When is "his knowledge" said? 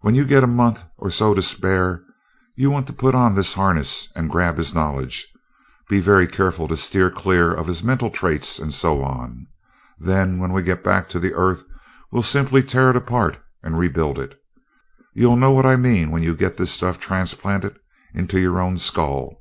4.56-5.26